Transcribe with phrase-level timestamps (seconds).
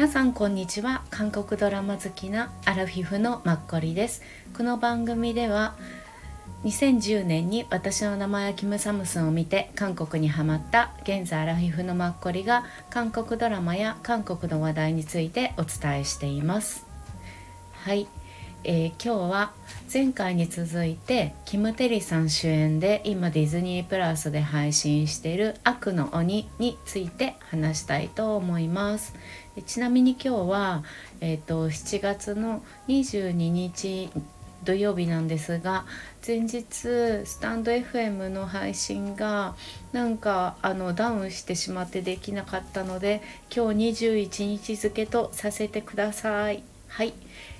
[0.00, 1.02] 皆さんこんにちは。
[1.10, 4.22] 韓国ドラマ好きなアラフィフのマッコリです。
[4.56, 5.74] この番組では
[6.64, 16.86] 2010年に私の名前はキム・サムスンを見て韓国にハマった現在アラフィフのマッコリが韓国ドラマや韓国の話題についてお伝えしています。
[17.84, 18.08] はい。
[18.62, 19.52] えー、今日は
[19.92, 29.14] 前回に続いてキム・テリさん主演で今ディズニープラスで配信している「悪の鬼」について話したいと思います。
[29.62, 30.84] ちなみに今日は、
[31.20, 34.10] えーと、7月の22日
[34.64, 35.86] 土曜日なんですが
[36.26, 39.54] 前日スタンド FM の配信が
[39.92, 43.22] なんかあのダウンしてしまってできなかったので
[43.54, 46.62] 今日21日付とさせてください。
[46.88, 47.14] はい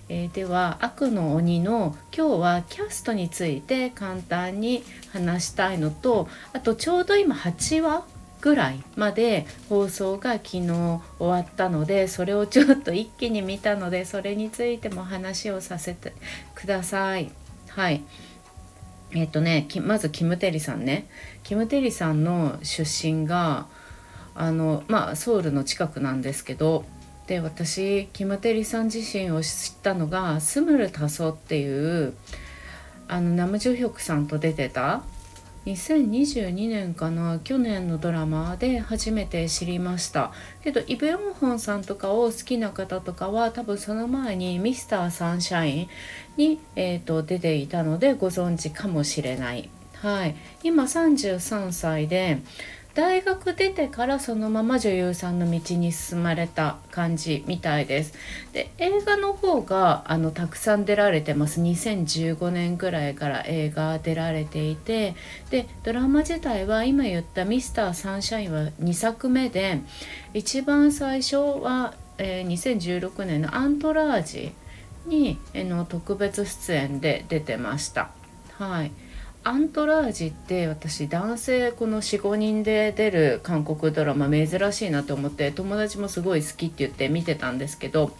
[0.09, 8.05] えー、では「悪の鬼」の今日はキャストについて簡単に話したいのとあとちょうど今8話
[8.41, 16.15] ぐらいまで放送が昨日終わったのでそれをちょっと一気に見たのでそれについても話をさせて
[16.55, 17.31] ください。
[17.69, 18.03] はい
[19.13, 21.09] えっ、ー、とねまずキム・テリさんね
[21.43, 23.67] キム・テリさんの出身が
[24.35, 26.85] あのまあソウルの近くなんですけど
[27.27, 32.15] で私キム・テリさん自身を知ったのがスムル・タソっていう
[33.09, 35.03] あのナムジュヒョクさんと出てた
[35.67, 40.33] 2022年かな去年のドラマで初めて知りました。
[40.65, 45.89] けどイ・ブヨンホンさんとかを好きな方とかは多分その前にミスターサンシャイン
[46.37, 49.69] に、えー出ていたのでご存知かもしれない。
[49.95, 50.35] はい。
[50.63, 52.39] 今33歳で
[52.95, 58.15] 大学出てからそのまま女優さんの道に進まれた感じみたいです。
[58.53, 65.15] で映画の方があのたくさん出られてます2015年ぐらいから映画出られていて
[65.51, 69.81] でドラマ自体は今言った「ミスターサンシャイン」は2作目で
[70.35, 74.53] 一番最初は、えー、2016年の「アントラージ」
[75.07, 78.11] に、の特別出演で出てました。
[78.59, 78.93] はい
[79.43, 88.15] アントラージって私男性この45人で出る韓国ドラマ珍しいなと思って友達もすごい好きって言って見てたんですけど、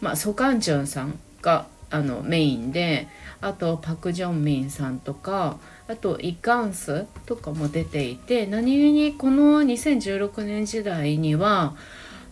[0.00, 3.06] まあ、ソカンチュンさんがあのメインで
[3.40, 5.58] あとパク・ジョンミンさんとか
[5.88, 11.76] あとイ・カンスとかも出ていて何気にこの2016年時代には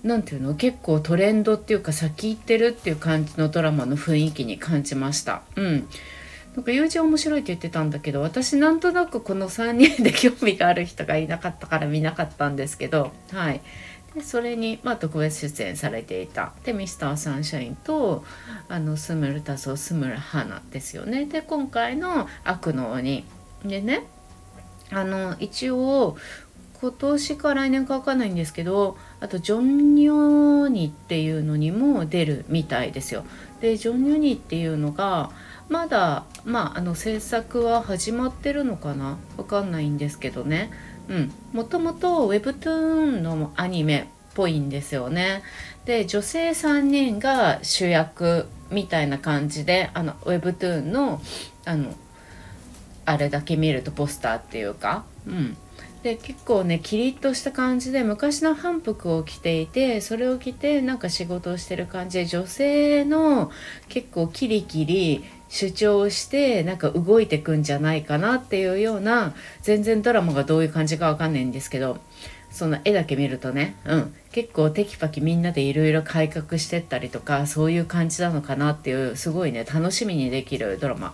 [0.03, 5.43] 何ていうの結構トレンドっていうか先行ってるっていう感じのドラマの雰囲気に感じました。
[5.57, 5.89] うん
[6.55, 13.61] なんか友人面白いって言ってたんだけど私なんとなくこの3人で興味がある人がいなかったから見なかったんですけどはい。
[14.15, 16.53] でそれに、まあ、特別出演されていた。
[16.65, 18.25] でミスターサンシャインと
[18.69, 21.27] あのスムルタソスムルハナですよね。
[21.27, 23.25] で今回の「悪の鬼」
[23.67, 24.05] でね
[24.91, 26.17] あの一応
[26.81, 33.25] 今年か来年か分かんないんですけどあとジョン・ニョニっていうのにも出るみたいですよ。
[33.61, 35.31] でジョン・ニョニっていうのが
[35.69, 39.19] まだまああの制作は始まってるのかな？
[39.37, 40.71] わかんないんですけどね。
[41.09, 41.33] うん。
[41.53, 44.05] もともと Webtoon のアニメっ
[44.35, 45.43] ぽいんですよね。
[45.85, 51.21] で女性3人が主役みたいな感じであの Webtoon の
[51.65, 51.95] あの
[53.07, 55.05] あれだけ見るとポスターっていうか。
[55.27, 55.57] うん。
[56.03, 63.51] で結構ねキリッとした感じで昔の反復を着ていてそれを着てなんか仕事をしてる感じで女性の
[63.89, 71.99] 結構キリキリ主張してなんか動いてくんじゃないかなっていうような全然ドラマがどういう感じかわかんないんですけど
[72.51, 81.13] その絵だけ見るとね、うん、結構テキパキみんなでいろいろ改革してったりとかそういう感じなのかなっていうすごいね楽しみにできるドラマっ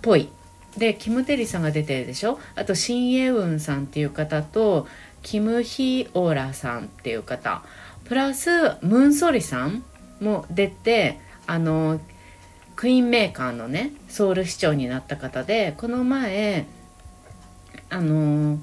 [0.00, 0.28] ぽい。
[0.76, 2.38] でキム・テリさんが出てるでしょ？
[2.54, 4.86] あとシン・エウンさんっていう方と
[5.22, 7.62] キム・ヒオーラさんっていう方。
[8.04, 9.82] プラスムン・ソリさん
[10.20, 11.98] も出てあの
[12.76, 16.66] クイーンメーカーのねソウル市長になった方でこの前
[17.88, 18.58] あの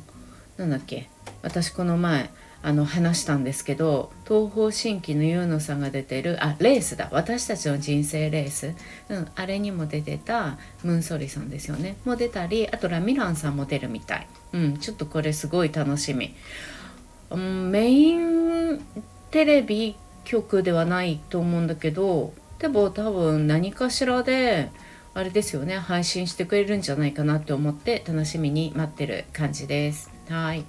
[0.58, 1.10] なんだっけ
[1.42, 2.30] 私この前
[2.66, 8.74] あの話したんですけど東方神起のユーノさんが出てるあレースだ私たちの人生レース、
[9.10, 11.98] うん、あれにも出てたムンソリさんですよね。
[12.06, 16.34] も出たりあとラミランさんも出るみたい、うん、ちょっとこれすごい楽しみ、
[17.32, 18.80] うん、メイン
[19.30, 22.34] テレビ局ではないと思うんだけど
[22.64, 24.72] でも多分何かしらで
[25.14, 30.10] あれですよね配信してくれるんじゃないかなって思って楽しみに待ってる感じです。
[30.30, 30.64] はい。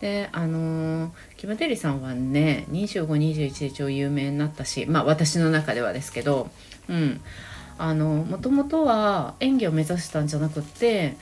[0.00, 6.50] であのー、キム・テリさんはね2521で超有名になったしまあ私の中ではですけど
[6.88, 7.20] うん。
[7.78, 11.16] あのもともとは演技を目指したんじゃなくって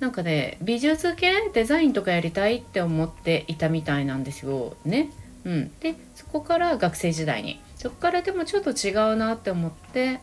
[0.00, 4.76] なんかね美術系デザインとかやりたいって思っていたみたいなんですよ。
[4.84, 5.08] ね。
[5.46, 10.20] うん、でそこから学生時代にそこからでもちょっと違うなって思って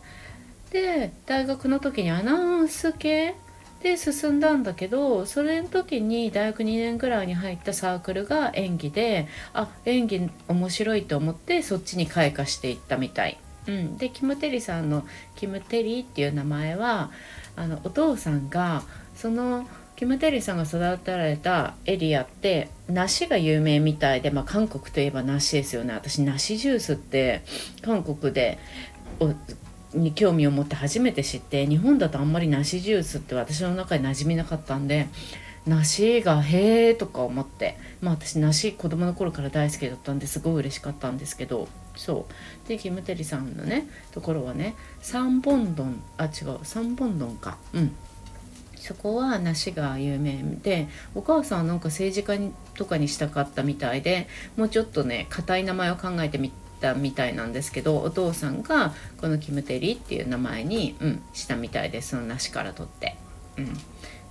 [0.71, 3.35] で大学の時にアナウンス系
[3.83, 13.37] で進んだんだけどそれの時に大学2年ぐらいに入ったサークルが演技であ演技面白いと思ってそっちに開花していったみたい。
[13.67, 17.11] うん、でキム・テリさんのキム・テリーっていう名前は
[17.57, 18.83] あのお父さんが
[19.15, 19.67] その
[19.99, 25.93] キム・テリさんが育てられたエリアって梨が有名みたいで、まあ、韓国といえば梨ですよね。
[25.93, 27.41] 私梨ジュースって
[27.81, 28.59] 韓国で
[29.93, 35.09] に興味を持って初めて知って日本だとあんまり梨ジュースって私の中に馴染みなかったんで
[35.67, 41.67] 梨がへえとか思ってまあ私梨子供の頃から大好きだったんですごい嬉しかったんですけど
[41.97, 42.25] そ
[42.65, 42.69] う。
[42.69, 47.57] でキム・テリさんのねところはね三本丼あ違う三本丼か。
[47.73, 47.91] うん。
[48.79, 54.27] そこは梨が有名でお母さんはなんか政治家にとかにしたかったみたいで
[54.57, 63.17] もうちょっとね硬い名前を考えてみたみたいなんですけどお父さんがこのキムテリっていう名前に、うん、したみたいですその梨から取って、
[63.57, 63.69] うん、っ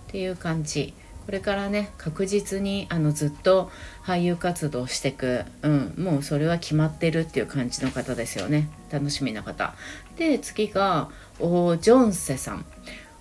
[0.09, 0.95] ていう感じ。
[1.27, 3.71] これからね確実にあのずっと
[4.03, 8.71] 俳優活動してく、うん、もうそれは決まってるっていう感じの方ですよね。
[8.91, 9.75] 楽しみな方。
[10.17, 12.65] で次がオジョンセさん。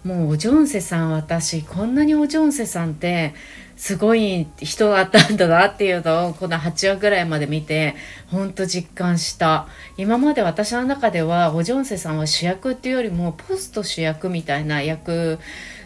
[0.08, 3.34] もうおジョンセさん私こんなにおジョンセさんって
[3.76, 7.94] すごい人だったんだなっていうのをこの8話ぐらいまで見て
[8.28, 9.68] ほんと実感した。
[9.98, 15.40] 今まで私の中ではおジョンセさんは主役っていうよりもポスト主役みたいな役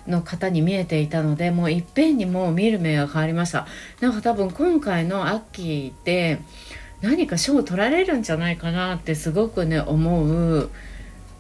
[0.08, 3.66] の方に見えていたのでもういっぺんにもう見る目が変わりました。
[4.02, 6.38] なんか多分今回のアッキーで
[7.02, 10.70] 何か賞を取られるんじゃないかなってすごくね思う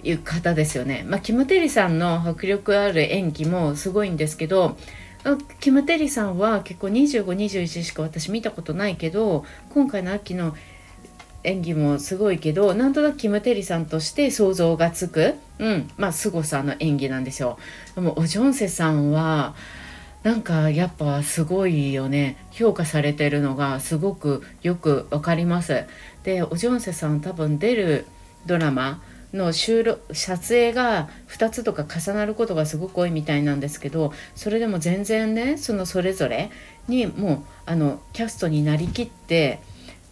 [0.03, 1.03] いう方ですよね。
[1.07, 4.77] まあ、キム・テリさんの迫力ある演技もすごいんですけど
[5.59, 10.55] キム・テリさんは結構2521しか私見たことないけど今回の秋の
[11.43, 17.57] 演技もすごいけどなんとなくキム・テリさんとして想像がつく、うんまあ、凄さの演技なんですよ。
[17.95, 19.55] でもオジョンセさんは
[20.23, 25.85] なんかやっぱすごいよね評価されてるのがすごくよくわかります。
[26.23, 28.05] でオジョンセさん多分出る
[28.45, 29.01] ドラマ
[29.33, 36.51] の収録撮影が2つとか重なることがすごく多いみたいなんですけどそれでも全然ねそのそれぞれ
[36.87, 39.59] にもうあのキャストになりきって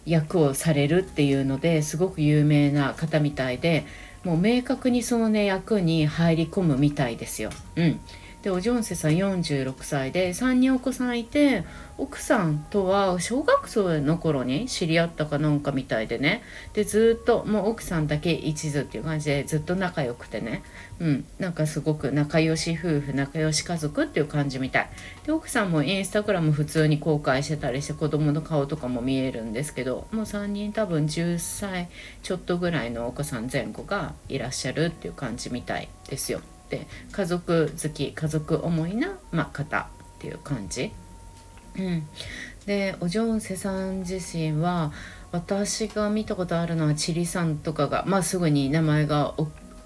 [0.06, 3.84] 役をされるっていうのですごく有名な方みたいで
[4.24, 7.50] もう明確にそのね役に入り込むみたいですよ。
[7.76, 8.00] うん
[8.42, 11.64] でおジョンセさん46歳で3人お子さんいて
[11.98, 16.42] 奥さんとは小学生の頃に知り合ったかなんかみたいでね。
[16.72, 20.62] でずっともう奥さんだけ一途っていう感じでずっと仲良くてね。
[20.98, 21.24] うん。
[21.38, 24.90] なんかすごく仲良し夫婦仲良し家族っていう感じみたい。
[25.26, 31.90] で奥さんもインスタグラム普通に公開してたりして子供の顔とかも見えるんですけどもう3人多分10歳
[32.22, 36.40] ちょっとぐらいのお子さん前後がいらっしゃるっていう感じみたいですよ。
[36.76, 39.84] って家族好き家族思いな、まあ、方っ
[40.20, 40.92] ていう感じ。
[41.76, 42.06] うん、
[42.66, 44.92] でおジョンセさん自身は
[45.32, 49.34] 私が見たことあるのはチリさんとかが、まあ、すぐに名前が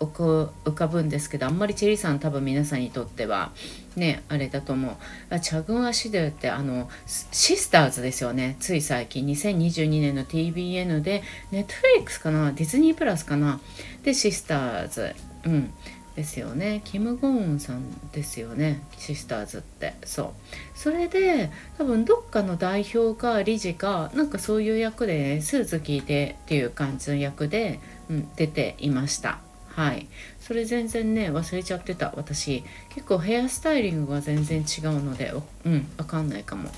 [0.01, 3.53] 浮かぶんですけどあんまりチェリさん多分皆さんにとっては
[3.97, 4.99] ねあれだと思
[5.31, 5.41] う。
[5.41, 8.57] チャグン・アシドゥってあのシスターズですよね。
[8.61, 9.25] つい最近。
[9.27, 11.23] 2022年の TBN で
[11.53, 12.53] ネットフリックスかな？
[12.53, 13.61] ディズニープラスかな？
[14.03, 15.15] でシスターズ。
[15.45, 15.73] うん。
[16.17, 16.81] ですよね。
[16.85, 18.83] キム・ゴーンさんですよね。
[18.97, 19.95] シスターズって。
[20.05, 20.29] そう。
[20.75, 29.41] それで多分どっかの代表か理事かなんかそういう役で、スーツ着いてっていう感じの役で、うん、出ていました。
[29.69, 30.07] はい。
[30.39, 32.13] それ全然ね忘れちゃってた。
[32.17, 35.33] 私結構ヘアスタイリングが全然違うので
[35.65, 36.71] うん分かんないかも。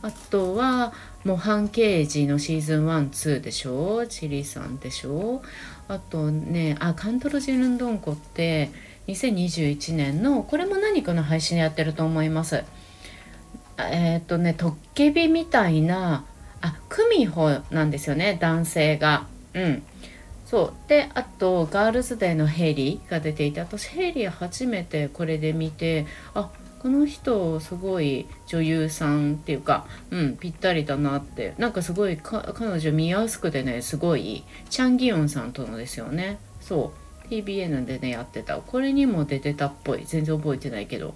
[0.00, 0.92] あとは
[1.24, 4.06] 模範刑事のシーズン12でしょ？
[4.06, 5.42] チリさんでしょ？
[5.88, 8.70] あとねあカントロジルンドンコって
[9.08, 12.64] 2021年のこれも何かの配信やってると思います。
[13.78, 16.24] えっ、ー、とねトッケビみたいな
[16.60, 19.26] あクミホなんですよね男性が。
[19.54, 19.82] うん。
[20.44, 20.88] そう。
[20.88, 31.54] であとガールズデーのヘイリーが出ていて私ヘイリー初めてこれで見てあこの人すごい女優さんっていうか、うん、ぴったりだなって。
[31.58, 36.38] なんかすごい彼女見やすくてねすごいチャン・ギヨンさんとのですよね。
[36.60, 36.92] そ
[37.24, 37.28] う。
[37.28, 38.58] TBN でねやってた。
[38.58, 40.04] これにも出てたっぽい。
[40.06, 41.14] 全然覚えてないけど。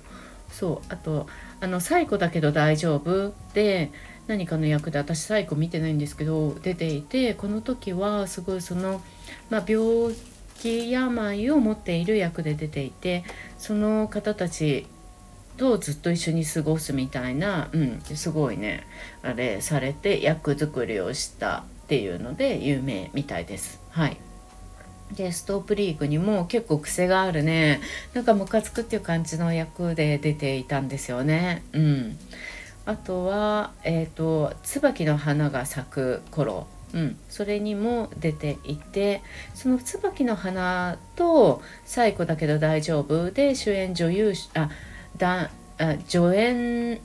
[0.50, 0.86] そう。
[0.92, 1.26] あと
[1.60, 3.90] あの「最後だけど大丈夫」で
[4.26, 9.00] 何かの役で私最後見てないんですけど出ていてこの時はすごいその、
[9.50, 10.14] まあ、病
[10.58, 13.24] 気病を持っている役で出ていて
[13.58, 14.86] その方たち
[15.56, 18.86] とずっと一緒に過ごすみたいな、うん、すごいね
[19.22, 23.80] あれされて役作りをしたっていうので有名みたいです。
[23.90, 24.16] はい。
[25.14, 27.80] でストープリーグにも結構癖があるね。
[28.14, 31.62] なんかムカつくっていう感じの役で出ていたんですよね。
[31.72, 32.18] うん。
[32.86, 36.66] あとはえ、ー、と椿の花が咲く頃。
[36.94, 39.22] うん、それにも出ていて
[39.54, 44.68] その椿の花と「最古だけど大丈夫」で主演女優あ
[45.18, 45.50] だ
[46.08, 46.98] 助演ん？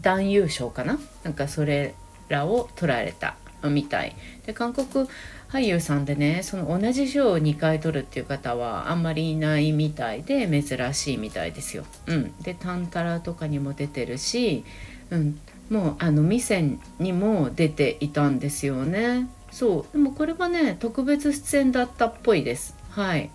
[0.00, 0.98] 男優賞かな？
[1.24, 1.94] なんかそれ
[2.28, 4.14] らを取られたみたい。
[4.46, 5.08] で韓国
[5.48, 11.84] 俳優さんでねその同じ賞を2回取るっていう方はあんまりいないみたいで珍しいみたいですよ。
[12.06, 14.64] うん、で「タンタラ」とかにも出てるし、
[15.10, 15.38] うん、
[15.70, 19.28] もうあの店にも出ていたんですよね。
[19.50, 19.96] そう。
[19.96, 22.74] でもこれはね特別出演だったっぽいです。
[22.90, 23.30] はい。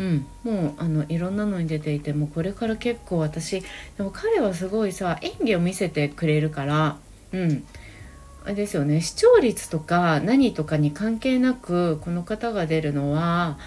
[0.00, 6.96] うん、もうあのいろんなのに出ていてもこれから結構私でも彼はすごいさ演技を見せてくれるから
[7.32, 7.64] うん。
[8.42, 9.02] あれですよね。
[9.02, 13.58] 視聴率とか何とかに関係なくこの方が出るのは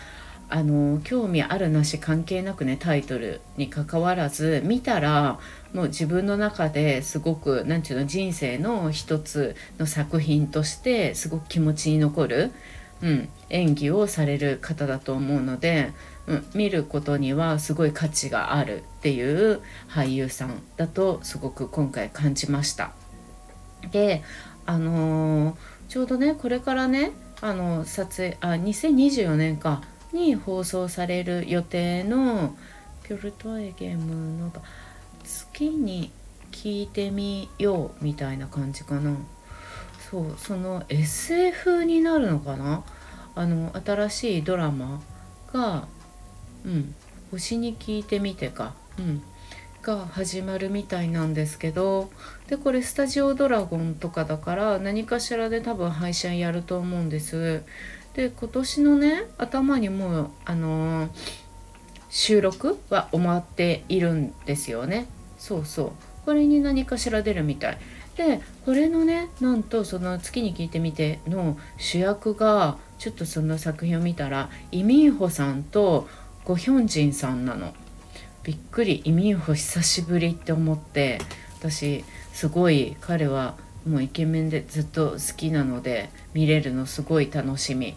[0.50, 5.40] あの興味あるなし関係なくねタイトルにかかわらず見たら
[5.74, 12.52] もう自分の中ですごく何て言うの人生の一つの作品としてすごく気持ちに残る、
[13.02, 15.92] うん、演技をされる方だと思うので、
[16.28, 22.92] うん、見ることにはすごい価値があるっていう俳優さんだとすごく今回感じました。
[23.92, 24.24] で
[24.66, 25.56] あのー、
[25.90, 27.12] ちょうどねこれからね
[27.42, 29.82] あの撮影あ2024年か
[30.14, 32.56] に放送される予定の
[33.04, 34.52] 「ピョルトエゲームの
[35.26, 36.12] 月に
[36.52, 39.18] 聞いてみよう」みたいな感じかな
[40.10, 42.84] そうその SF になるのかな？
[43.36, 45.02] あの新しいドラマ
[45.52, 45.88] が
[46.66, 46.96] 「うん。
[47.32, 49.22] 星に聞いてみてか」うん。
[49.82, 52.10] が始まるみたいなんですけど。
[52.48, 57.64] でこれスタジオドラゴンとかだから何かしらで多分配信やると思うんです。
[58.14, 61.10] で今年のね頭にもうあのー、
[62.10, 65.08] 収録は終わっているんですよね。
[65.38, 65.92] そうそう。
[66.26, 67.78] これに何かしら出るみたい。
[68.16, 76.08] でこれのねなんとその「月に聞いてみて」の主役がちょっとその作品を見たらイ・ミンホさんと
[76.46, 77.74] ゴヒョンジンさんなの。
[78.44, 81.20] びっくり移民ホ久しぶりって思って
[81.58, 83.56] 私すごい彼は
[83.88, 87.96] もうイケメンでずっと好きなので見れるのすごい楽しみ。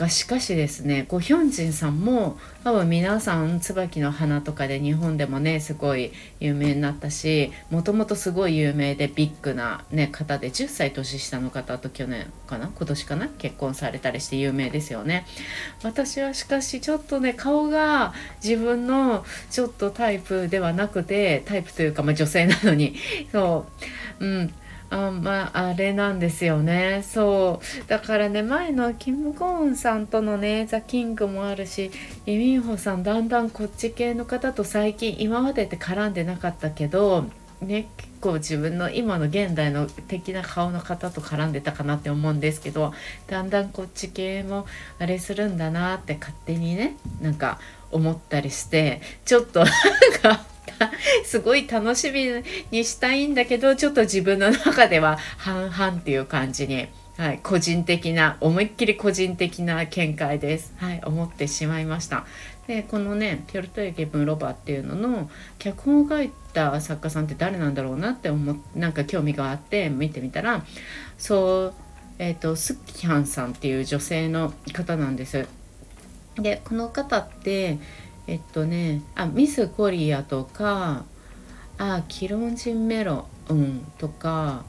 [0.00, 15.26] がしかしですねゴヒョンジンさんも多分皆さん椿の花とかで日本でもねすごい有名になったしもともとすごい有名でビッグな、ね、方で10歳年下の方と去年かな今年かな結婚されたりして有名ですよね。
[15.82, 22.96] 私はしかしちょっとね顔が自分のちょっとタイプではなくてタイプというか、まあ、女性なのに。
[23.32, 23.66] そ
[24.20, 24.24] う。
[24.24, 24.54] うん。
[24.90, 27.04] あまあれなんですよね。
[27.06, 27.88] そう。
[27.88, 31.90] だからね前のキム・ゴーンさんとのねザ・キングもあるし
[32.26, 37.26] イ・ミンホさんだんだんこっち系の方と最近今までって絡んでなかったけど
[37.60, 42.92] ね結構自分の今の現代の的な顔の方と絡んでたかなって思うんですけど
[43.28, 44.66] だんだんこっち系も
[44.98, 47.58] あれするんだなって勝手にねなんか
[47.92, 49.68] 思ったりしてちょっとなん
[50.22, 50.44] か
[51.24, 62.24] すごい楽しみにしたいんだけどちょっと自分の中では半々っていう感じに、はい、個人的な思いっきり個人的な見解です、はい、思ってしまいました。
[62.66, 70.64] でこのね「ピョルトエゲブン・ロバ」っていうのの脚本を書いた作家さんって誰なんだろうなって思なんか興味があって見てみたら
[71.18, 71.74] そう
[72.22, 75.48] えーと、とスッキハンさんっていう女性の方なんです。
[76.36, 77.78] でこの方って
[78.26, 81.04] えっとねあミスコリアとか
[81.78, 84.64] あキロンジンメロンとか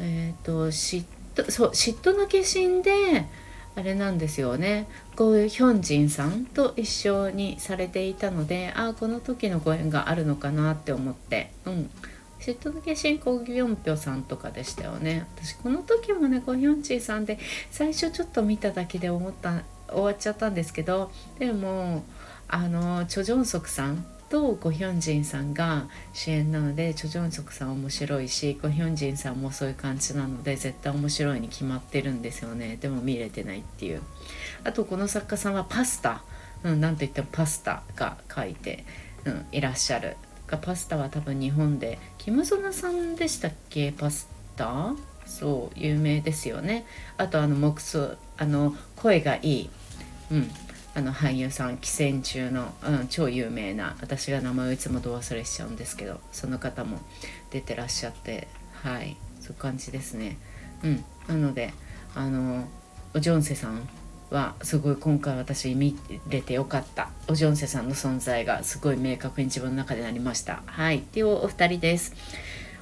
[0.00, 3.26] えっ、と嫉妬そう嫉妬の化身で
[3.74, 4.88] あれなんですよね。
[5.14, 11.52] ゴーヒョンジンさんと一緒にされていたのであこの時のご縁があるのかなって思って。
[11.64, 11.90] うん。
[12.40, 15.26] 嫉妬の化身コギョンピョさんとかでしたよね。
[15.36, 17.38] 私この時もねゴヒョンジンさんで
[17.70, 22.02] 最初ちょっと見ただけで思った終わっちゃったんですけどでも
[22.48, 32.76] あのチョ・ジョンソクさんとゴヒョンジンさんが主演なのでチョ・ジョンソクさん面白いしゴヒョンジンさんもそういう感じなので絶対面白いに決まってるんですよね。
[32.80, 34.02] でも見れてないっていう。
[34.64, 36.22] あとこの作家さんはパスタ、
[36.62, 38.84] うん、なんといってもパスタが書いて、
[39.24, 40.16] うん、いらっしゃる。
[40.46, 43.92] がパスタは多分日本でキム・ソナさんでしたっけ？
[43.92, 44.94] パスタ？
[45.26, 46.86] そう有名ですよね。
[47.18, 47.82] あとあの木
[48.38, 49.70] あの声がいい。
[50.30, 50.50] うん。
[50.98, 56.98] あの俳優さん寄戦中の、うん、超有名な私が名前をいつもど忘れしちゃうんですけどその方も
[57.52, 58.48] 出てらっしゃって
[58.82, 60.38] はいそういう感じですね。
[60.82, 61.72] うんなので
[62.16, 62.64] あの
[63.14, 63.88] おジョンセさん
[64.30, 65.96] はすごい今回私見
[66.28, 67.10] れてよかった。
[67.28, 70.64] おジョンセさんの存在がすごい明確に自分の中でなりました。
[70.66, 72.12] はいっていうお二人です。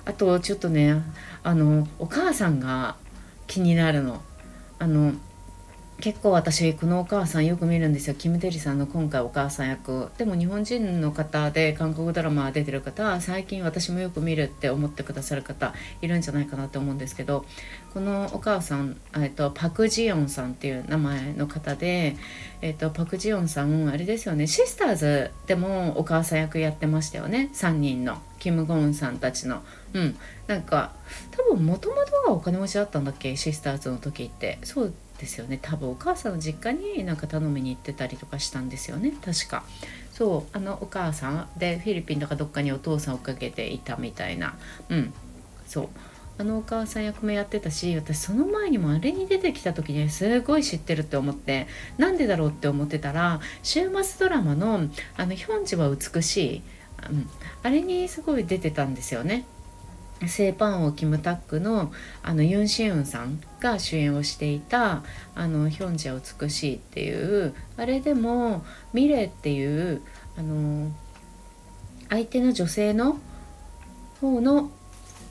[0.07, 1.03] あとちょっとね
[1.43, 2.97] あのお母さんが
[3.47, 4.23] 気になるの。
[4.79, 5.13] あの
[5.99, 8.15] 結構私このお母さんよく見るんですよ。
[8.15, 10.11] キム・テリさんの今回お母さん役。
[10.19, 15.73] でも日本人の方で韓国ドラマ出てる方最近私もよく見るって思ってくださる方
[16.03, 17.47] いるんじゃないかなと思うんですけど
[17.95, 22.17] このお母さん、えっと、パク・ジヨンさんっていう名前の方で、
[22.61, 24.47] えっと、パク・ジヨンさんあれですよね。
[24.47, 27.49] シスターズでもお母さん役やってましたよね。
[27.55, 28.19] 3人の。
[28.39, 29.63] キム・ゴンさんたちの。
[29.95, 30.17] うん。
[30.47, 30.93] なんか
[31.31, 33.35] 多分もともとはお金持ちだったんだっけ？
[33.37, 34.59] シスターズの時って。
[34.63, 35.59] そうですよね。
[35.61, 39.13] 多分お母さんの実家になんか頼みに行ってたりとかしたんですよね。
[39.25, 39.65] 確か。
[40.13, 40.57] そう。
[40.57, 44.57] あのお母さんでフィリピンとかどっかにお父さんをかけていたみたいな。
[44.89, 45.13] うん。
[45.67, 45.89] そう。
[46.39, 54.81] あのお母さん役もやってたし私その前にもあれに出てきた時にすごい知ってるって思ってなんでだろうって思ってたら週末ドラマの
[55.17, 56.63] 「あのヒョンジは美しい」
[57.11, 57.29] うん、
[57.63, 59.45] あれにすごい出てたんですよね。
[60.27, 61.93] セイパンオキムタックの
[62.23, 65.03] あのユン・シウンさんが主演をしていた
[65.37, 70.01] 「あのヒョンジャ美しい」っていうあれでもミレっていう
[70.39, 70.91] あの
[72.09, 73.19] 相手の女性の
[74.21, 74.71] 方の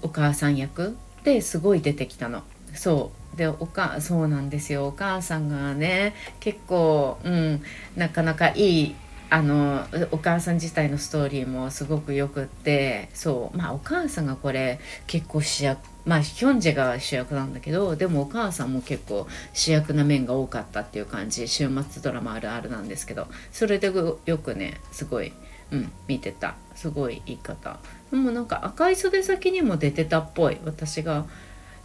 [0.04, 2.44] お母さん役ですごい出てきたの。
[2.75, 7.62] そうでおかそうなんですよお母さんがね結構、うん、
[7.96, 8.96] なかなかいい
[9.36, 23.92] あのお母さん自体のストーリーもすごくよくってそうまあお母さんがこれ結構主役まあヒョンジェが主役なんだけどでもお母さんも結構主役な面が多かったっていう感じ週末ドラマあるあるなんですけどそれで
[24.25, 25.34] よくねすごい、
[25.72, 26.56] うん、見てた。
[26.74, 27.80] すごい言い方。
[28.12, 30.58] でもなんか赤い袖先にも出てたっぽい。
[30.65, 31.25] 私が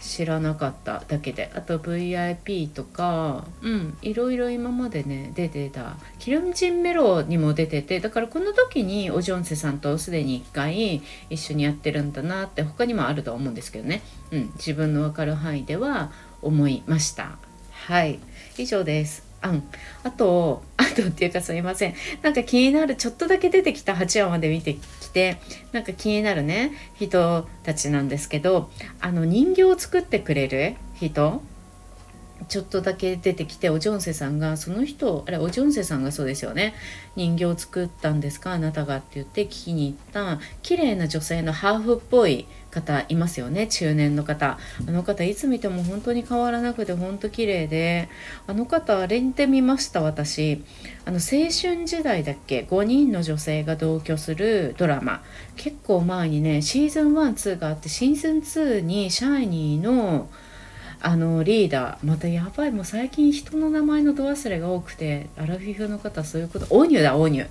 [0.00, 1.50] 知らなかっただけで。
[1.54, 3.99] あと VIP とかうん。
[4.02, 5.97] いろいろ今までね出てた。
[6.19, 17.39] キルムジンメロにも出ててだからこの時にオジョンセさんとすでに1回一緒にやってるんだなって他にもあると思うんですけどね、うん、自分の分かる範囲では思いました。
[17.71, 18.19] はい。
[18.58, 19.63] 以上ですあん。
[20.03, 21.95] あとあとっていうかすみません。
[22.23, 25.39] なんか気になるちょっとだけ出てきた8話まで見てきて
[25.73, 31.43] なんか気になるね人たちなんですけどあの人形を作ってくれる人
[32.49, 36.75] ちょっとだけ出てきておジョンセさんがその人あれおジョンセさんがそうですよね。
[37.17, 44.59] 人形を作ったんですかあなたがって言って聞きに行った綺麗な女性のハーフっぽい方いますよね中年の方。
[44.87, 48.09] あの方いつ見ても本当に変わらなくて本当綺麗で。
[48.47, 50.63] あの方あれで見ました私。
[51.04, 55.23] あの青春時代だっけ？5人の女性が同居するドラマ。
[55.56, 60.28] 結構前にねシーズン12があってシーズン2にシャイニーの
[61.02, 67.49] あのリーダーまたやばいもう最近人の名前のド忘れが多くてアラフィフの方そういうことオーニュだオーニュ。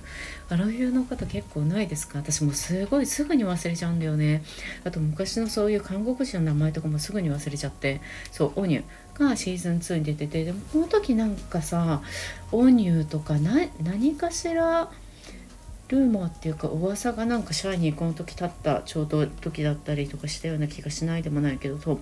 [0.48, 2.18] アラフィフの方結構ないですか？
[2.18, 4.42] 私もすごいすぐに忘れちゃうんだよね。
[4.84, 8.00] あと昔のそういう韓国人の名前とかもすぐに忘れちゃって。
[8.32, 8.82] そうオーニュ
[9.18, 12.02] がシーズン2に出ててでもこの時なんかさ
[12.52, 14.90] オーニュとか何かしら
[15.90, 21.98] ルーマーっていうか噂がなんかシャイニーこの時立ったちょうど時だったりとかしたような気がしないでもないけどそ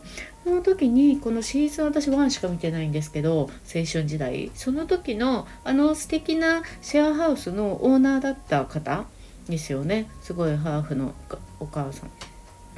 [0.46, 9.06] の時にこのシーズン私1しか見てないんですけど青春時代その時のあの素敵なシェアハウスのオーナーだった方
[9.48, 10.10] ですよね。
[10.20, 11.14] すごいハーフの
[11.58, 12.10] お母さん。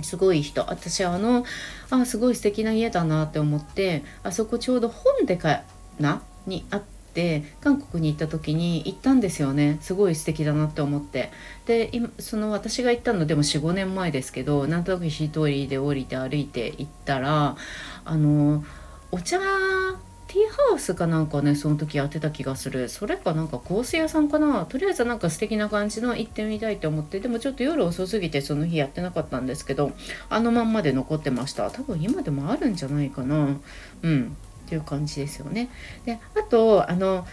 [0.05, 0.64] すごい人。
[0.70, 1.44] 私あの
[1.90, 5.62] あすごい素敵な家だなって思ってあそこちょうど本でか
[5.99, 6.23] な？
[6.46, 9.76] にあってて韓国に行った時に行ったんですよね。
[9.83, 11.30] すごい素敵だなって思って。
[11.66, 17.56] で今その私が行ったのでも45年前ですけどなんとなく一人で降りて歩いて行ったら
[18.04, 18.64] あの
[19.12, 22.88] お茶ティーハウスかなんかねその時やってた気がする。
[22.88, 24.64] それかなんか香水屋さんかな。
[24.64, 27.20] とりあえずなんか素敵な感じの行ってみたいと思って。
[27.20, 29.92] でもちょっと夜遅すぎてその日やってなかったんですけど
[30.28, 31.70] あのまんまで残ってました。
[31.70, 33.56] 多分今でもあるんじゃないかな。
[34.02, 34.37] うん。
[34.70, 35.68] っていう感じですよね。
[36.04, 37.26] であとあの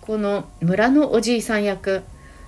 [0.00, 2.02] この村のおじいさん役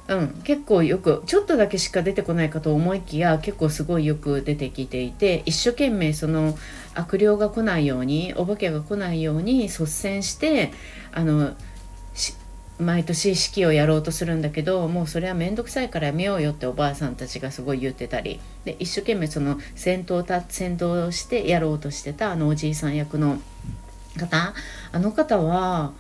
[0.08, 6.58] うん、結構よくちょっとだけしか出てこないかと思いきや結構すごいよく出てきていて一生懸命その
[6.94, 10.72] 悪霊が来ないようにお化けが来ないように率先して
[11.12, 11.54] あの
[12.80, 23.38] 毎年式をやろうとするんだけどもうそれは面倒くさいからやめようよっておばあさんたちがすごい言ってたりで一生懸命その先頭た先導してやろうとしてたあのおじいさん役の
[24.18, 24.54] 方？
[24.92, 25.92] あの方は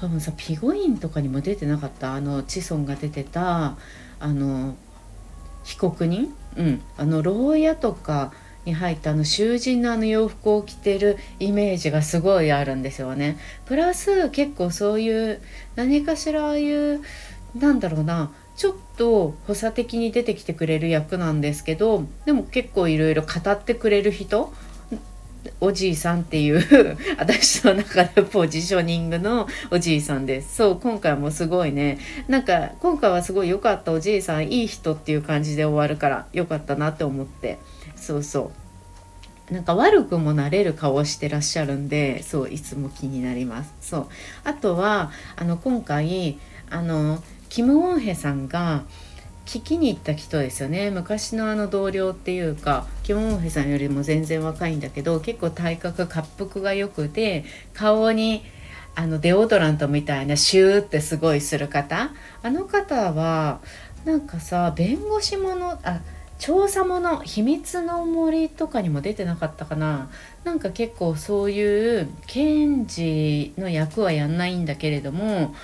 [0.00, 2.14] 多分さピゴインとかにも出てなかった？
[2.14, 3.76] あのチソンが出てた
[4.20, 4.76] あの
[5.64, 6.34] 被告人？
[6.56, 6.82] うん。
[6.96, 8.32] あの牢屋とか
[8.64, 13.38] に入ったあの囚人のあの洋服を着てるイメージがすごいあるんですよね。
[13.64, 15.40] プラス結構そういう
[15.76, 17.00] 何かしらああいう
[17.54, 24.52] なんだろうなちょっと補佐的に出てきてくれる役なんですけどでも結構いろいろ語ってくれる人
[25.60, 26.62] おじいさんっていう
[27.18, 30.56] 私の中でポジショニングのおじいさんです。
[30.56, 31.98] そう今回もすごいね。
[32.28, 37.58] なんか今回はすごい良かったおじいさんいい人っていう感じで終わるから良かったなって思って。
[37.96, 38.52] そうそ
[39.50, 39.52] う。
[39.54, 43.72] なんか悪くもなれる顔をしてらっしゃるんでそういつも気になります。
[43.80, 44.06] そう。
[44.44, 46.38] あとはあの今回
[46.68, 48.82] あのキム・ウォンヘさんが
[49.46, 50.90] 聞きに行った人ですよね。
[50.90, 58.44] 昔のあの同僚っていうかキム・ウォンヘさんよりも全然若いんだけど結構体格滑腹が良くて顔に
[58.96, 62.12] あのデオドラントみたいなシューってすごいする方。
[62.42, 63.60] あの方は
[64.04, 66.00] なんかさ弁護士ものあ
[66.38, 70.10] 調査もの秘密の森とかにも出てなかったかな。
[70.44, 75.54] なんか結構そういう検事の役はやんないんだけれども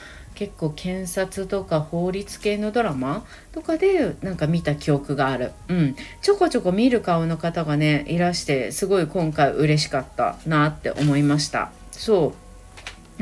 [0.43, 11.71] 結構検察とか法律系のドラマとかでなんか見た記憶がある、うん、ちょこちょこ見る顔の方がねいらしてすごい今回嬉しかったなって思いました。
[11.93, 12.52] そう。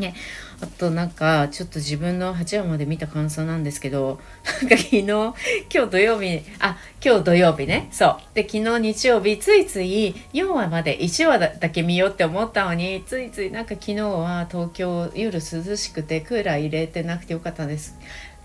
[0.01, 0.15] ね。
[0.61, 4.21] あとなんかちょっと自分の8話まで見た感想なんですけど
[4.61, 7.89] なんか昨日今日土曜日あ今日土曜日ね。
[7.93, 8.17] そう。
[8.35, 15.41] で昨日日曜日ついつい4話まで1話だけ見ようって思ったのについついなんか昨日は東京夜涼
[15.77, 17.97] しくてクーラー入れてなくてよかったです。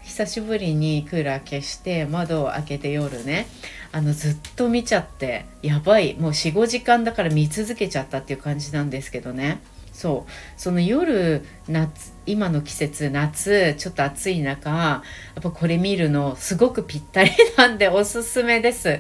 [0.04, 3.48] 久しぶりにクーラー消して窓を開けて夜ね。
[3.91, 6.13] あのずっと見ちゃってやばい。
[6.15, 9.60] もう45時間だから見続けちゃったっていう感じなんですけどね。
[9.95, 15.01] そうその夜夏今の季節夏ちょっと暑い中や
[15.39, 18.99] っぱこれ見るのすごくぴったりなんでおすすめです。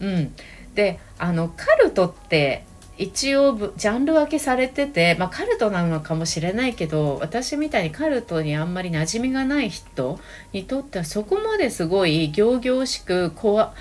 [0.00, 0.32] うん、
[0.76, 2.64] であのカルトって
[2.96, 10.18] 一応ジャンル分けされてて、まあ、カルトなのかもしれないけど私みたいにカルトにあんまり馴染みがない人
[10.52, 13.74] にとってはそこまですごい仰々しく怖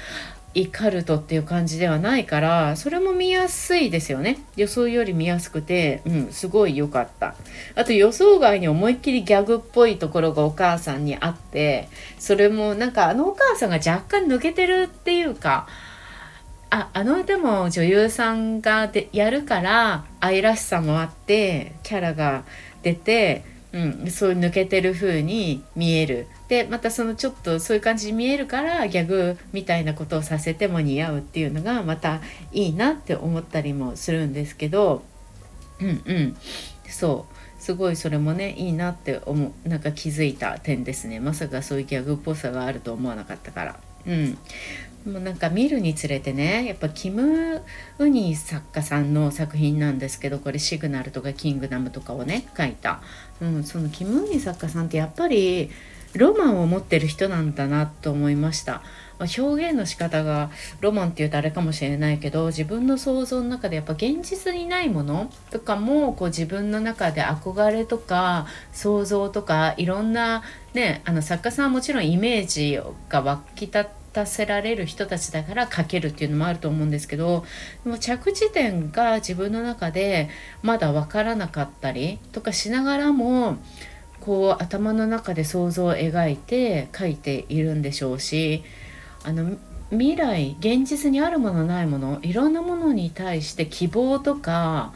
[0.56, 4.40] イカルトっていう感じではないからそれも見やすいですよね。
[4.56, 7.36] 予想より見やすくてうんすごい良かった。
[7.76, 15.68] あと予想外に思いっきりギャグっぽいところがお母さんにあってそれもなんかあのお母さんが若干抜けてるっていうか
[16.70, 22.44] ああのでも女優さんがでやるから愛らしさもあってキャラが
[22.82, 23.44] 出て
[23.76, 26.28] うん、そういう抜けてる風に見える。
[26.48, 35.04] でまたそのちょっとそういう感じに見えるからギャグみたいなことをさせても似合うっていうのがまたいいなって思ったりもするんですけど。
[35.82, 36.38] うんうん。
[36.88, 37.36] そう。
[37.62, 41.20] すごいそれもねいいなって思うなんか気づいた点ですね。
[41.20, 43.80] まさかそういうギャグっぽさがあると思わなかったから。
[44.06, 44.38] うん。
[45.06, 47.62] もうなんか見るにつれてねやっぱキム・
[48.00, 53.02] ウニ作家さんの作品なんですけどこれ「シグナル」とか「キングダム」とかをね書いた、
[53.40, 55.70] うん、そのキム・ウニ作家さんってやっぱり
[56.20, 58.82] ロマンを持ってる人なんだなと思いました。
[59.18, 60.50] ま、表現の仕方が
[60.82, 77.46] ロマンっていうとあれかもしれないけど自分の想像の中でやっぱ現実にないものとかもこう自分の中で憧れとか想像とかいろんなねあの作家さんはもちろんイメージが湧き立たせられる人たちだから書けるっていうのもあると思うんですけど
[77.84, 80.30] でも着地点が自分の中で
[80.62, 83.58] まだ分からなかったりとかしながらも
[84.26, 88.64] こう頭の中で想像を描いて書いているんでしょうし
[89.24, 89.56] あの
[89.92, 94.94] 未来現実にあるものないものいろんなものに対して希望とか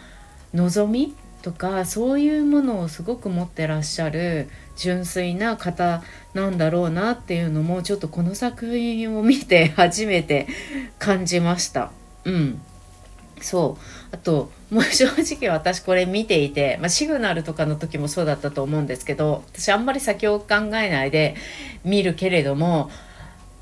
[0.56, 6.02] 望みとかそういうものをすごく持ってらっしゃる純粋な方
[6.34, 10.48] なんだろうなっていうのもちょっとこの作品を見て初めて
[10.98, 11.92] 感じました。
[12.26, 12.62] うん
[13.42, 21.36] そうあともう 正直私これ見ていて、まあ、シグナルとかの時もそうだったと思うんですけど私あんまり先を考えないで
[21.84, 22.90] 見るけれども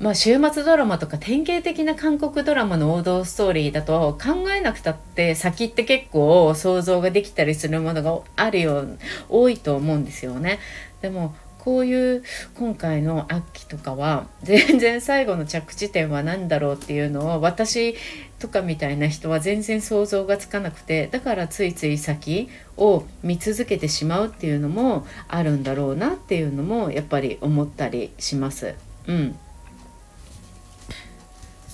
[0.00, 10.60] まあ、週末ドラマとか典型的な韓国ドラマの王道ストーリーだと考えなくたって先って結構想像ができたりするものがあるよう多いと思うんですよね。
[11.02, 12.22] でもこういう
[12.58, 17.94] 今回の秋とかは 全然最後の着地点は何だろうっていうのを私
[18.38, 28.74] とかみたいな人は全然想像がつかなくてだからついつい先を見続けてしまうっていうのもあるんだろうなっていうのもやっぱり思ったりします。
[29.06, 29.36] うん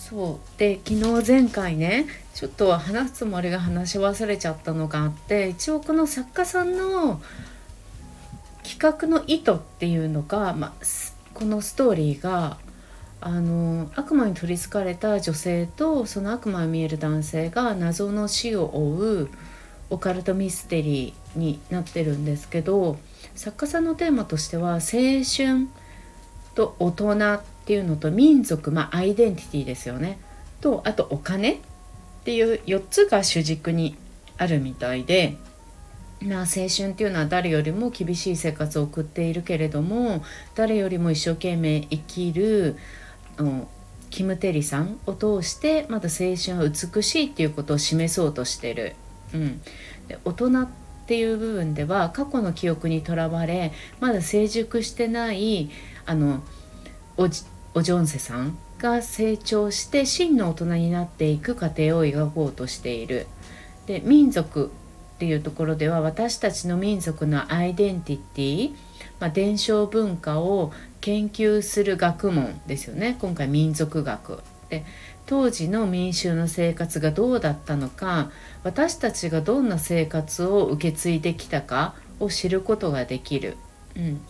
[0.09, 7.21] そうで昨日前回ねちょっと話すつもりが話し忘れちゃったのがあって一応この作家さんの
[8.65, 10.73] 企画の意図っていうのが、まあ、
[11.35, 12.57] このストーリーが
[13.21, 19.31] あの悪魔に取りつかれた女性とその悪魔を見える男性が謎の死を追う
[19.91, 22.99] オカルトミステリーになってるんですけど
[23.35, 24.81] 作家さんのテーマとしては青
[25.25, 25.69] 春
[26.55, 30.19] と大人っていうのと民族まあアイデンティティですよね
[30.61, 31.59] とあとお金っ
[32.25, 33.97] ていう4つが主軸に
[34.37, 35.37] あるみたいで。
[36.25, 42.77] まあ、青春っていうのは誰よりも厳しい生活を送っているけれども誰よりも一生懸命生きる
[44.11, 48.95] キム・テリさんを通してまだ青春は美しいっていうことを示そうとしてる、
[49.35, 49.61] うん、
[50.09, 50.69] で大人っ
[51.07, 55.69] ていう部分では過去の記憶にとらわれまだ成熟してない
[56.07, 56.43] あの
[57.17, 57.43] おじ
[57.75, 63.27] おジョンセさんが成長して真の大人になっていく過程を描こうとしている。
[63.87, 64.71] で民族
[65.15, 68.75] っていうところでは私たちの民族のアイデンティティ、
[69.21, 73.17] まあ、伝承文化を研究する学問ですよね。
[73.21, 74.43] 今回民族学。
[74.71, 74.85] で
[75.27, 78.31] 当時の民衆の生活がどうだったのか
[78.63, 83.57] 私たちがどんな生活を受け継いできたかを知ることができる。
[83.97, 84.21] うん、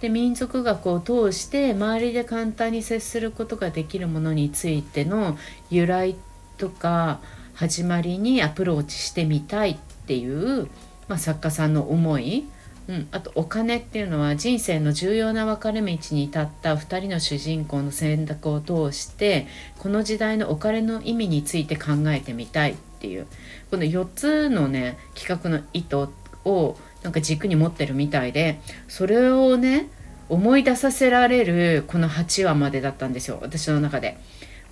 [0.00, 5.38] で民族学を通して周りで簡単に接することができるものについての
[5.70, 6.16] 由来
[6.58, 7.20] とか
[7.54, 9.70] 始まりにアプローチしてみたい。
[9.70, 9.76] っ
[10.06, 10.68] ていう、
[11.08, 12.46] まあ、作家さんの思い
[12.86, 19.46] うん、あとお金っていうのは人生の重要な分かれ道に立った2人の主人公の選択を通して
[19.78, 23.26] この時代のお金の意味について考えてみたいっていう
[23.70, 26.08] この4つのね企画の意図
[26.44, 29.88] をなんか軸に持ってるみたいでそれをね
[30.28, 34.18] 思い出させられるこの8話までだったんですよ私の中で。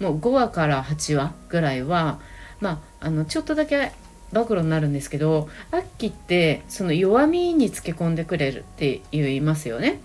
[0.00, 2.18] もう5話から8話ぐらいは
[2.60, 3.92] まああのちょっとだけ
[4.32, 10.00] 暴露になるんですけどアッキってその弱みにつけ込んでくれるって言いますよね。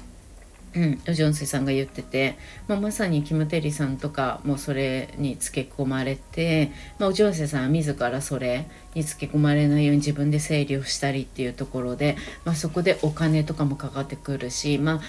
[0.76, 2.38] うん、ジョンセさんが言ってて、
[2.68, 15.02] まあ、まさにキム・テリさんとかもそれにつけ込まれて、まあ、おジョンセさんは自らそれにつけ込まれないように自分で整理をしたりっていうところで、まあ、そこでお金とかもかかってくるし、まあ、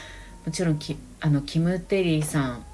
[0.46, 2.64] もちろんキあのキム・テリーさん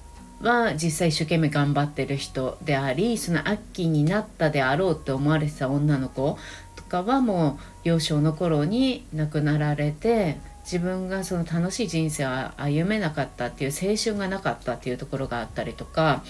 [0.44, 6.38] は実際一生懸命頑張ってる人でありそのアッキーになったであろうって思われてた女の子
[6.76, 16.22] とかはもう幼少の頃に亡くなられて自分がその楽しい人生を歩めなかったっていう青春がなかったっていうところがあったりとか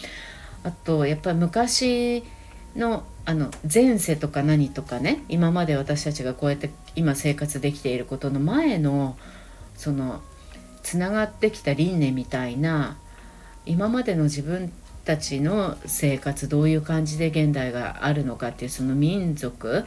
[0.63, 2.25] あとやっぱり昔
[2.77, 9.17] のあの前世とか何とかね今まで私たちがこうやって今生活できていることの前の
[9.77, 10.21] その
[10.83, 12.99] つながってきた輪廻みたいな
[13.67, 14.73] 今までの自分
[15.05, 19.85] たちの生活どういう感じで現代があるのかっていうその民族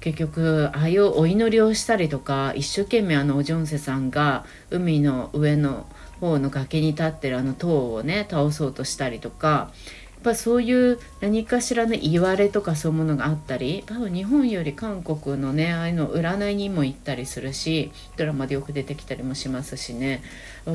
[0.00, 5.86] 結局ああいうお祈りをしたりとか一生懸命あのおジョンセさんが海の上の
[6.20, 9.70] 方の崖に立ってるあの塔をね倒そうとしたりとか
[10.16, 20.22] やっぱそういう何かしらの言われとかそういうものがあったり多分日本より韓国のねああいうの占いにも行ったりするしドラマでよく出てきたりもしますしね。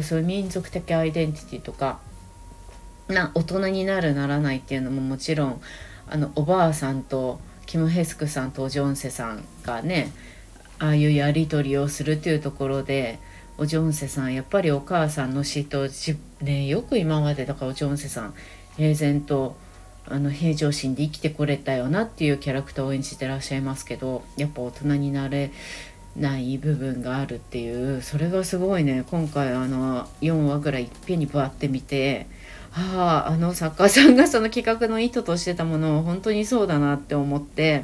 [0.04, 2.00] そういう民族的アイデンティティとか
[3.12, 5.62] な大人になるならないっていうのももちろん
[6.10, 10.12] あのおばあさんとキム・ヘスクさんとジョンセさんがね
[10.80, 13.20] ああいうやり取りをするっていうところで
[13.58, 15.88] おジョンセさんやっぱりお母さんの死と
[16.42, 18.34] ねよく今までだからおジョンセさん
[18.76, 19.56] 平然と
[20.08, 25.52] あの平常心で生きてこれたよなっていうキャラクターを演じてらっしゃいますけどやっぱ大人になれ
[26.18, 32.28] ない部分があるっていうそれがすごいね今回あの4話ぐらいいっぺんにバーって見て
[32.74, 37.84] あああの作家さんがその企画の意図としてたものを本当にそうだなって思って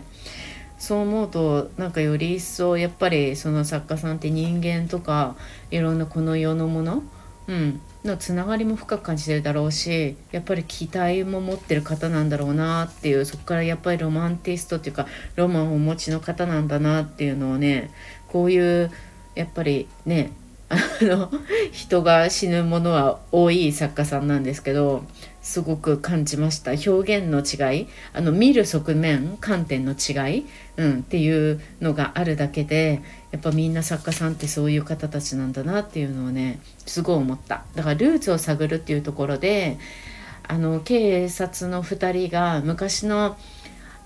[0.80, 5.36] そう思うとなんかより一層やっぱりその作家さんって人間とか
[5.72, 7.04] いろんなこの世のもの、
[7.48, 17.92] うん、のつながりも深く感じてるだろうしやっぱり期待も持ってる方なんだろうなっていうそこからやっぱりロマンティストっていうかロマンをお持ちの方なんだなっていうのをね
[18.28, 18.92] こういう
[19.36, 20.32] やっぱりね
[20.70, 21.32] あの
[21.72, 25.06] 人が死ぬものは多い作家さんなんですけど
[25.42, 26.72] すごく感じました。
[26.72, 33.02] 表現の違いあの見る側面観点の違い、うん、っていうのがあるだけで
[33.32, 37.64] やっぱみんな作家さんってそういう方たちなんだなっていうのをねすごい思った。
[37.76, 39.78] だからルーツを探るっていうところで
[40.44, 43.38] あの警察の2人が昔の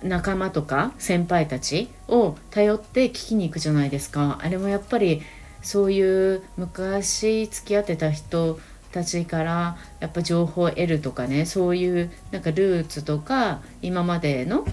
[0.04, 4.39] 仲間とか先輩たちを頼って聞きに行くじゃないですか。
[4.41, 5.21] あれもやっぱり
[5.62, 8.60] そういう昔付き合ってた人
[8.91, 14.65] たちからやっぱ情報を得るとかねそういうなんかルーツとか今までの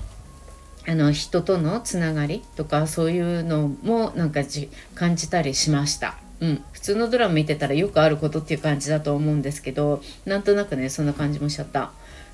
[0.86, 6.16] あの人とのつながりとかそういうのもなんかじ感じたりしました。
[6.40, 11.92] うん、普通のドラマ見てたらよくあることっていう感じだと思うんですけどなんとなくねそんな感じもしちゃった。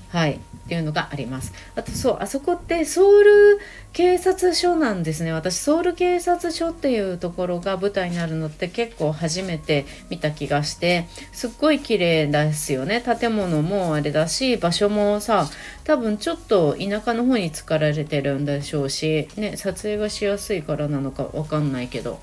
[0.09, 1.53] はい、っていうのがあります。
[1.75, 3.59] あとそうあそこってソウル
[3.93, 15.47] 警察署なんですね私ソウル警察署っていうところが舞台になるのって結構初めて見た気がしてすっごい綺麗ですよね建物もあれだし場所もさ
[15.85, 22.19] 多分ちょっと田舎の方に作られてるんでしょうし、ね、撮影がしやすいからなのかわかんないけど。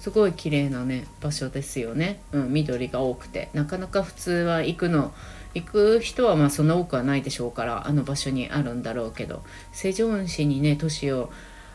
[0.00, 5.12] すごい綺麗なね場所ですよね、うん、緑が多くてなかなか普通は行くの
[5.54, 9.42] 行く人はまあそんな多くはないでしょうからあの場所にあるんだろうけど。
[9.72, 11.30] セジョン市にね都市を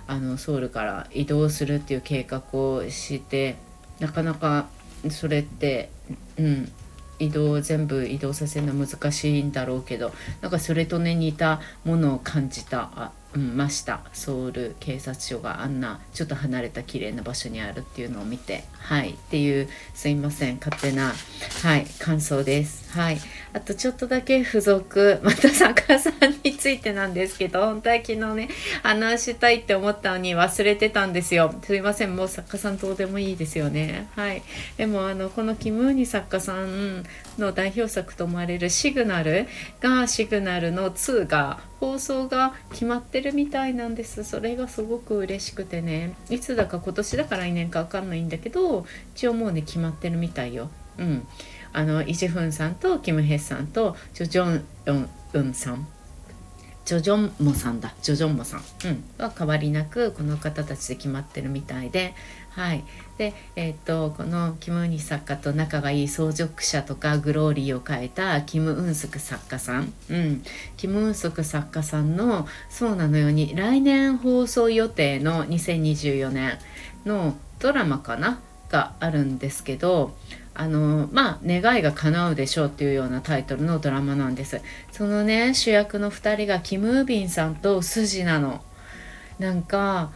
[0.08, 3.58] あのソウルから移動するっていう計画をして
[4.00, 4.68] なかなか
[5.10, 5.90] それって
[6.38, 6.72] うん
[7.20, 14.02] 移動全部移動させるのは難しいんだろうけどなんかそれとね似たものを感じたあうん、ました。
[14.13, 18.63] ソウル警察署があんなちょっと離れた綺麗な場所にあるっていうのを見て。
[18.80, 19.12] はい。
[19.12, 20.58] っていうすいません。
[20.58, 21.13] 勝手な
[21.62, 22.87] はい感想です。
[22.89, 23.17] はい。
[23.54, 28.50] あとちょっとだけ付属 また作家さんについてなんですけど本当は昨日ね
[28.84, 31.54] 話したいって思ったのに忘れてたんですよ。
[31.63, 34.08] すいませんもう作家さんどうでもいいですよね。
[34.15, 34.41] はい。
[34.78, 37.04] でもあのこのキムーニ作家さん
[37.38, 39.47] の代表作と思われるシグナル
[39.82, 44.23] がシグナルの2が放送が決まってるみたいなんです。
[44.23, 46.13] それがすごく嬉しくてね。
[46.30, 50.69] いつだか今年だから来年か分かんないんだけど一応もうね決まってるみたいよ。
[50.97, 51.28] うん。
[51.73, 55.88] あのイ・ジフンさんとキム・ヘッさんとジョジョン・ウンさん。
[56.88, 57.93] ジョジョンモさんだ。
[58.01, 62.15] ジョジョンモさん、うん、は変わりなくこの方たちで決まってるみたいで。
[62.51, 62.86] はい。
[63.17, 70.43] でえっ、とこのキム・ウニ作家と仲がいい相続者とかグローリーを変えたキム・ウンスク作家さん、うん、
[70.77, 76.58] キム・ウンスク作家さんのそうなのように来年放送予定の2024年
[77.06, 78.39] のドラマかな？
[78.69, 80.15] があるんですけど
[80.60, 84.62] あのまあ願いが叶うでしょうっていうようなタイトルのドラマなんです。
[84.91, 88.63] そのね主役の2人がキム・ウビンさんとスジなの。
[89.39, 90.12] なんか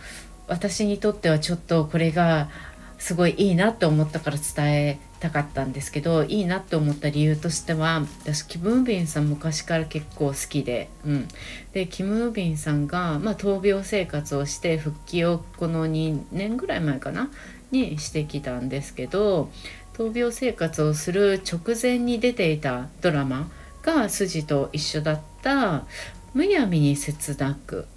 [0.48, 2.50] 私にとってはちょっとこれが
[2.98, 11.28] すごいいいなって思ったから伝えたかったんですけどいいなって思った理由としては私キム・ウビンさん昔から結構好きで、うん、
[11.74, 17.30] でキム・ウビンさんが、まあ、闘病生活をして復帰をこの2年ぐらい前かな？
[17.72, 19.50] にしてきたんですけど
[19.94, 23.50] 闘病生活をする直前に出ていたドラマ
[23.82, 25.86] が筋と一緒だった
[26.34, 27.88] 「むやみに切なく」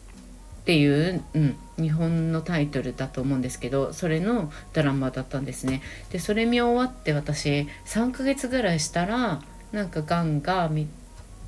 [0.63, 5.83] っていう、うん、日本のタイトルだと思うんですけどそれのドラマだったんですね。
[6.11, 10.87] でそれ見終わって私3ヶ月ぐらいしたらなんかがんが見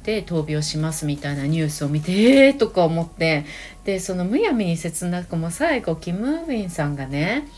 [0.02, 3.46] て闘病しますみたいなニュースを見てえーとか思って
[3.84, 7.48] でそのむやみに切なくも最後キム・ウィンさんがね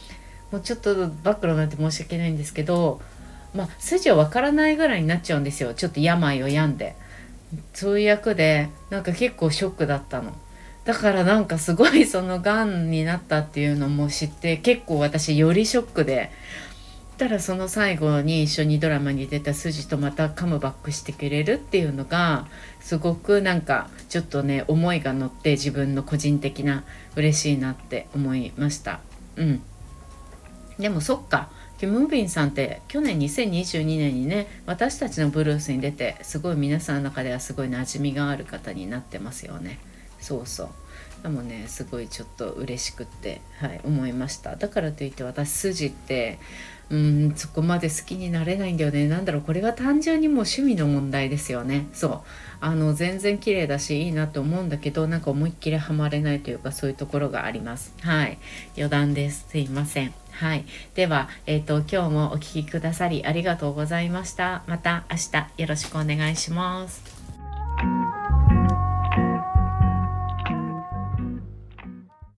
[0.51, 3.01] もうちょっと暴露なんて申し訳ないんですけど
[3.55, 5.75] まあ筋はわからないぐらいになっちゃうんですよ。
[5.75, 6.97] ちょっと病を病んで。
[7.73, 10.33] そういう役でなんか結構ショックだったの。
[10.85, 16.31] だからなんかすごい そのがんになったっていうのも知って結構私よりショックで。
[17.19, 22.47] たらその最後に一緒にドラマに出た筋とまたカムバックしてくれるっていうのが
[22.81, 26.85] すごくなんかちょっとね思いが乗って自分の個人的な
[27.17, 29.01] 嬉しいなって思いました。
[29.35, 29.63] うん。
[30.79, 31.51] でもそっか。
[31.79, 39.79] キム・ービンさんって去年2022年にね私たちのブルースに出てすごい皆さんの中ではすごい馴染みがある方になってますよね。
[40.21, 40.69] そうそう。
[41.23, 44.57] でもねすごいちょっと嬉しくって、はい、思いました。
[44.57, 46.39] だからといって私筋って
[46.91, 49.07] うんそこまで好きになれないんだよね。
[49.07, 51.87] なんだろうこれは単純にもう趣味の問題ですよね。
[51.93, 52.21] そう。
[52.61, 57.95] あの全然綺麗だしいいなと思うんだけどなんか思いっきりハマれないというかそういうところがあります。
[58.01, 58.39] はい。
[58.77, 59.47] 余談です。
[59.49, 60.13] すいません。
[60.39, 64.63] はい、では、えーと、今日もお聞きくださりありがとうございました。
[64.69, 67.03] また明日よろしくお願いします。